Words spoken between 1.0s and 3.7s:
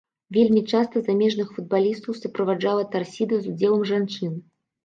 замежных футбалістаў суправаджала тарсіда з